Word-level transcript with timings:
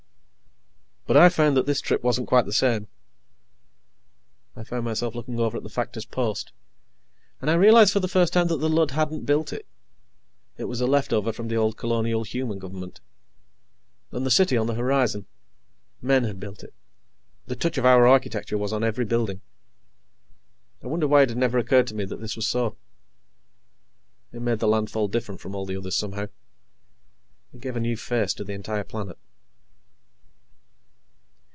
But 1.07 1.17
I 1.17 1.27
found 1.27 1.57
that 1.57 1.65
this 1.65 1.81
trip 1.81 2.03
wasn't 2.05 2.29
quite 2.29 2.45
the 2.45 2.53
same. 2.53 2.87
I 4.55 4.63
found 4.63 4.85
myself 4.85 5.13
looking 5.13 5.37
at 5.45 5.61
the 5.63 5.67
factor's 5.67 6.05
post, 6.05 6.53
and 7.41 7.51
I 7.51 7.55
realized 7.55 7.91
for 7.91 7.99
the 7.99 8.07
first 8.07 8.31
time 8.31 8.47
that 8.47 8.57
the 8.61 8.69
Lud 8.69 8.91
hadn't 8.91 9.25
built 9.25 9.51
it. 9.51 9.65
It 10.55 10.65
was 10.65 10.79
a 10.79 10.87
leftover 10.87 11.33
from 11.33 11.49
the 11.49 11.57
old 11.57 11.75
colonial 11.75 12.23
human 12.23 12.59
government. 12.59 13.01
And 14.13 14.25
the 14.25 14.31
city 14.31 14.55
on 14.55 14.67
the 14.67 14.75
horizon 14.75 15.25
men 16.01 16.23
had 16.23 16.39
built 16.39 16.63
it; 16.63 16.73
the 17.45 17.57
touch 17.57 17.77
of 17.77 17.85
our 17.85 18.07
architecture 18.07 18.57
was 18.57 18.71
on 18.71 18.81
every 18.85 19.03
building. 19.03 19.41
I 20.81 20.87
wondered 20.87 21.07
why 21.07 21.23
it 21.23 21.29
had 21.29 21.37
never 21.37 21.57
occurred 21.57 21.87
to 21.87 21.95
me 21.95 22.05
that 22.05 22.21
this 22.21 22.37
was 22.37 22.47
so. 22.47 22.77
It 24.31 24.41
made 24.41 24.59
the 24.59 24.67
landfall 24.67 25.09
different 25.09 25.41
from 25.41 25.55
all 25.55 25.65
the 25.65 25.75
others, 25.75 25.95
somehow. 25.97 26.27
It 27.53 27.59
gave 27.59 27.75
a 27.75 27.81
new 27.81 27.97
face 27.97 28.33
to 28.35 28.45
the 28.45 28.53
entire 28.53 28.85
planet. 28.85 29.17